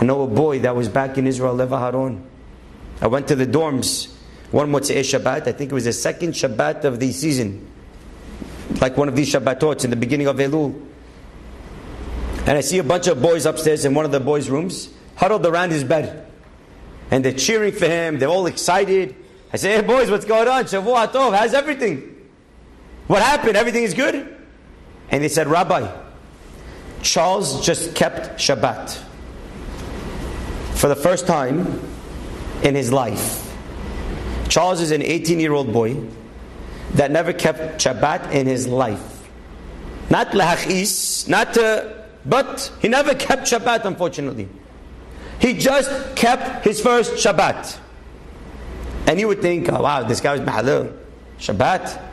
I 0.00 0.04
know 0.04 0.22
a 0.22 0.26
boy 0.26 0.60
that 0.60 0.74
was 0.74 0.88
back 0.88 1.18
in 1.18 1.26
Israel, 1.26 1.54
Leva 1.54 1.76
Haron. 1.76 2.22
I 3.02 3.06
went 3.06 3.28
to 3.28 3.36
the 3.36 3.46
dorms 3.46 4.16
one 4.50 4.72
Motzei 4.72 5.00
Shabbat, 5.00 5.46
I 5.46 5.52
think 5.52 5.70
it 5.70 5.74
was 5.74 5.84
the 5.84 5.92
second 5.92 6.32
Shabbat 6.32 6.84
of 6.84 6.98
the 6.98 7.12
season. 7.12 7.68
Like 8.80 8.96
one 8.96 9.08
of 9.08 9.14
these 9.14 9.32
Shabbatot 9.32 9.84
in 9.84 9.90
the 9.90 9.96
beginning 9.96 10.26
of 10.26 10.36
Elul. 10.36 10.88
And 12.46 12.58
I 12.58 12.60
see 12.60 12.78
a 12.78 12.84
bunch 12.84 13.06
of 13.06 13.22
boys 13.22 13.46
upstairs 13.46 13.84
in 13.84 13.94
one 13.94 14.04
of 14.04 14.10
the 14.10 14.18
boys' 14.18 14.50
rooms, 14.50 14.88
huddled 15.14 15.46
around 15.46 15.70
his 15.70 15.84
bed. 15.84 16.26
And 17.12 17.24
they're 17.24 17.32
cheering 17.32 17.72
for 17.72 17.86
him, 17.86 18.18
they're 18.18 18.28
all 18.28 18.46
excited. 18.46 19.14
I 19.52 19.56
say, 19.56 19.76
hey 19.76 19.82
boys, 19.82 20.10
what's 20.10 20.24
going 20.24 20.48
on? 20.48 20.64
Shavua 20.64 21.12
Tov, 21.12 21.36
how's 21.36 21.54
everything? 21.54 22.28
What 23.06 23.22
happened? 23.22 23.56
Everything 23.56 23.84
is 23.84 23.94
good? 23.94 24.36
And 25.10 25.22
they 25.22 25.28
said, 25.28 25.46
Rabbi, 25.46 25.90
Charles 27.02 27.64
just 27.64 27.94
kept 27.94 28.40
Shabbat 28.40 29.09
for 30.80 30.88
the 30.88 30.96
first 30.96 31.26
time 31.26 31.78
in 32.62 32.74
his 32.74 32.90
life. 32.90 33.54
Charles 34.48 34.80
is 34.80 34.92
an 34.92 35.02
18 35.02 35.38
year 35.38 35.52
old 35.52 35.74
boy 35.74 35.94
that 36.94 37.10
never 37.10 37.34
kept 37.34 37.84
Shabbat 37.84 38.32
in 38.32 38.46
his 38.46 38.66
life. 38.66 39.28
Not 40.08 40.28
lahachis, 40.28 41.28
not 41.28 41.52
to, 41.54 42.06
but 42.24 42.72
he 42.80 42.88
never 42.88 43.14
kept 43.14 43.42
Shabbat 43.42 43.84
unfortunately. 43.84 44.48
He 45.38 45.52
just 45.52 46.16
kept 46.16 46.64
his 46.64 46.80
first 46.80 47.12
Shabbat. 47.12 47.78
And 49.06 49.20
you 49.20 49.28
would 49.28 49.42
think, 49.42 49.70
oh, 49.70 49.82
wow, 49.82 50.04
this 50.04 50.22
guy 50.22 50.32
was 50.32 50.40
mahalil. 50.40 50.96
Shabbat. 51.38 52.06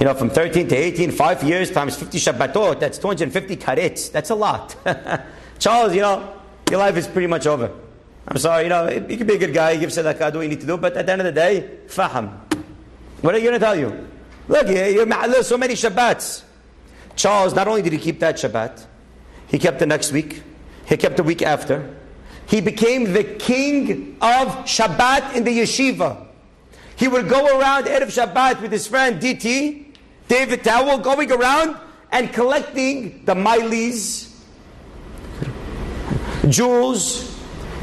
You 0.00 0.04
know, 0.04 0.12
from 0.12 0.28
13 0.28 0.68
to 0.68 0.76
18, 0.76 1.12
five 1.12 1.42
years 1.42 1.70
times 1.70 1.96
50 1.96 2.18
Shabbatot, 2.18 2.78
that's 2.78 2.98
250 2.98 3.56
karets. 3.56 4.12
That's 4.12 4.28
a 4.28 4.34
lot. 4.34 4.76
Charles, 5.58 5.94
you 5.94 6.02
know, 6.02 6.42
your 6.70 6.78
life 6.78 6.98
is 6.98 7.06
pretty 7.06 7.28
much 7.28 7.46
over. 7.46 7.72
I'm 8.28 8.38
sorry, 8.38 8.64
you 8.64 8.68
know, 8.68 8.88
you 8.88 9.16
could 9.16 9.26
be 9.26 9.34
a 9.34 9.38
good 9.38 9.54
guy, 9.54 9.72
you 9.72 9.80
give 9.80 9.90
sadaqah, 9.90 10.32
do 10.32 10.38
what 10.38 10.42
you 10.42 10.48
need 10.48 10.60
to 10.60 10.66
do, 10.66 10.76
but 10.76 10.96
at 10.96 11.06
the 11.06 11.12
end 11.12 11.20
of 11.20 11.26
the 11.26 11.32
day, 11.32 11.78
faham. 11.86 12.40
What 13.20 13.34
are 13.34 13.38
you 13.38 13.44
going 13.44 13.58
to 13.58 13.64
tell 13.64 13.76
you? 13.76 14.08
Look, 14.48 14.68
you're 14.68 15.42
so 15.42 15.56
many 15.56 15.74
Shabbats. 15.74 16.42
Charles, 17.14 17.54
not 17.54 17.68
only 17.68 17.82
did 17.82 17.92
he 17.92 17.98
keep 17.98 18.20
that 18.20 18.36
Shabbat, 18.36 18.84
he 19.46 19.58
kept 19.58 19.78
the 19.78 19.86
next 19.86 20.12
week, 20.12 20.42
he 20.86 20.96
kept 20.96 21.16
the 21.16 21.22
week 21.22 21.42
after. 21.42 21.96
He 22.46 22.60
became 22.60 23.12
the 23.12 23.24
king 23.24 24.16
of 24.20 24.48
Shabbat 24.66 25.34
in 25.34 25.44
the 25.44 25.58
yeshiva. 25.60 26.26
He 26.96 27.08
would 27.08 27.28
go 27.28 27.58
around 27.58 27.84
Erev 27.84 28.06
Shabbat 28.06 28.60
with 28.60 28.72
his 28.72 28.86
friend 28.86 29.20
DT, 29.20 29.86
David 30.28 30.64
Towel, 30.64 30.98
going 30.98 31.30
around 31.30 31.76
and 32.10 32.32
collecting 32.32 33.24
the 33.24 33.34
mileys, 33.34 34.32
jewels, 36.48 37.35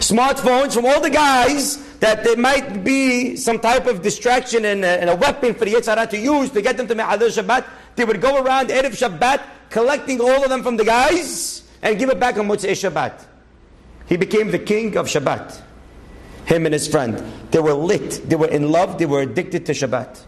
smartphones 0.09 0.73
from 0.73 0.85
all 0.85 1.01
the 1.01 1.09
guys 1.09 1.77
that 1.99 2.23
there 2.23 2.37
might 2.37 2.83
be 2.83 3.35
some 3.35 3.59
type 3.59 3.87
of 3.87 4.01
distraction 4.01 4.65
and 4.65 4.83
a, 4.83 4.99
and 5.01 5.09
a 5.09 5.15
weapon 5.15 5.53
for 5.53 5.65
the 5.65 5.73
Yetzer 5.73 5.95
Hara 5.95 6.07
to 6.07 6.17
use 6.17 6.49
to 6.51 6.61
get 6.61 6.77
them 6.77 6.87
to 6.87 6.95
Me'adil 6.95 7.31
Shabbat. 7.31 7.65
They 7.95 8.05
would 8.05 8.19
go 8.19 8.43
around 8.43 8.69
Erev 8.69 8.91
Shabbat 8.91 9.41
collecting 9.69 10.19
all 10.19 10.43
of 10.43 10.49
them 10.49 10.63
from 10.63 10.77
the 10.77 10.83
guys 10.83 11.63
and 11.81 11.97
give 11.97 12.09
it 12.09 12.19
back 12.19 12.37
on 12.37 12.47
Motzei 12.47 12.71
Shabbat. 12.71 13.25
He 14.07 14.17
became 14.17 14.51
the 14.51 14.59
king 14.59 14.97
of 14.97 15.07
Shabbat. 15.07 15.61
Him 16.45 16.65
and 16.65 16.73
his 16.73 16.87
friend. 16.87 17.23
They 17.51 17.59
were 17.59 17.73
lit. 17.73 18.29
They 18.29 18.35
were 18.35 18.49
in 18.49 18.71
love. 18.71 18.97
They 18.97 19.05
were 19.05 19.21
addicted 19.21 19.65
to 19.67 19.71
Shabbat. 19.71 20.19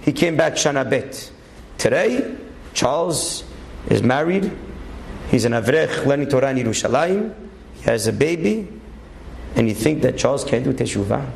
He 0.00 0.12
came 0.12 0.36
back 0.36 0.54
Shana 0.54 0.88
Bet. 0.88 1.30
Today, 1.76 2.34
Charles 2.72 3.44
is 3.88 4.02
married. 4.02 4.50
He's 5.30 5.44
an 5.44 5.52
Avrech 5.52 6.06
learning 6.06 6.28
Torah 6.28 6.50
in 6.50 6.56
Yerushalayim. 6.56 7.34
He 7.74 7.82
has 7.82 8.06
a 8.06 8.12
baby. 8.12 8.79
And 9.56 9.68
you 9.68 9.74
think 9.74 10.02
that 10.02 10.16
Charles 10.16 10.44
can't 10.44 10.64
do 10.64 10.72
teshuvah? 10.72 11.30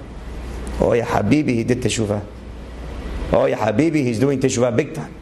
Oh, 0.81 0.93
yeah, 0.93 1.07
Habibi, 1.07 1.49
he 1.49 1.65
did 1.65 1.81
teshuvah. 1.81 2.25
Oh, 3.33 3.47
yeah, 3.47 3.59
Habibi, 3.59 4.03
he's 4.03 4.19
doing 4.19 4.41
teshuvah 4.41 4.77
big 4.77 4.95
time. 4.95 5.15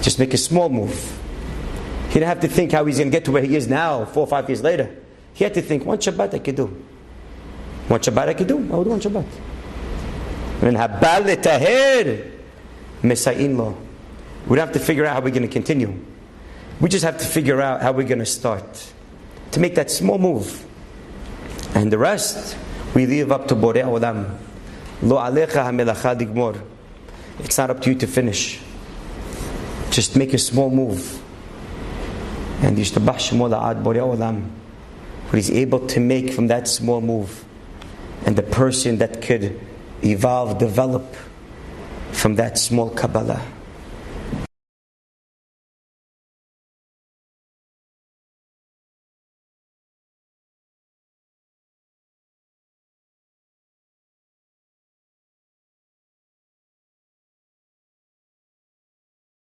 Just 0.00 0.18
make 0.18 0.34
a 0.34 0.38
small 0.38 0.68
move. 0.68 1.18
He 2.08 2.14
didn't 2.14 2.28
have 2.28 2.40
to 2.40 2.48
think 2.48 2.72
how 2.72 2.84
he's 2.84 2.98
going 2.98 3.10
to 3.10 3.16
get 3.16 3.24
to 3.26 3.32
where 3.32 3.42
he 3.42 3.56
is 3.56 3.68
now, 3.68 4.04
four 4.04 4.24
or 4.24 4.26
five 4.26 4.48
years 4.48 4.62
later. 4.62 4.94
He 5.34 5.44
had 5.44 5.54
to 5.54 5.62
think, 5.62 5.84
one 5.86 5.98
Shabbat 5.98 6.34
I 6.34 6.38
could 6.40 6.56
do. 6.56 6.66
One 7.88 8.00
Shabbat 8.00 8.28
I 8.28 8.34
could 8.34 8.48
do. 8.48 8.58
I 8.58 8.76
would 8.76 8.84
do 8.84 8.90
one 8.90 9.00
Shabbat. 9.00 9.26
And 10.62 10.76
then 10.76 10.76
Haba 10.76 11.22
Letaher, 11.24 12.30
Mesa'in 13.02 13.56
law. 13.56 13.74
We 14.46 14.56
don't 14.56 14.66
have 14.66 14.74
to 14.74 14.80
figure 14.80 15.06
out 15.06 15.14
how 15.14 15.20
we're 15.20 15.30
going 15.30 15.42
to 15.42 15.48
continue. 15.48 15.98
We 16.80 16.88
just 16.88 17.04
have 17.04 17.18
to 17.18 17.24
figure 17.24 17.60
out 17.60 17.80
how 17.80 17.92
we're 17.92 18.06
going 18.06 18.18
to 18.18 18.26
start. 18.26 18.92
To 19.52 19.60
make 19.60 19.74
that 19.76 19.90
small 19.90 20.18
move. 20.18 20.66
And 21.74 21.92
the 21.92 21.98
rest, 21.98 22.56
we 22.94 23.06
leave 23.06 23.32
up 23.32 23.48
to 23.48 23.56
Borei 23.56 23.82
Olam. 23.82 24.38
Lo 25.02 25.16
alecha. 25.16 26.66
It's 27.38 27.58
not 27.58 27.70
up 27.70 27.80
to 27.80 27.90
you 27.90 27.98
to 27.98 28.06
finish. 28.06 28.60
Just 29.90 30.16
make 30.16 30.32
a 30.34 30.38
small 30.38 30.70
move. 30.70 31.20
And 32.62 32.76
yishtabah 32.76 33.16
shemo 33.16 33.48
la'ad 33.50 33.82
Borei 33.82 34.16
Olam. 34.16 34.48
What 35.26 35.34
he's 35.34 35.50
able 35.50 35.86
to 35.88 36.00
make 36.00 36.32
from 36.32 36.48
that 36.48 36.68
small 36.68 37.00
move. 37.00 37.44
And 38.26 38.36
the 38.36 38.42
person 38.42 38.98
that 38.98 39.22
could 39.22 39.58
evolve, 40.04 40.58
develop 40.58 41.16
from 42.12 42.36
that 42.36 42.58
small 42.58 42.90
Kabbalah. 42.90 43.42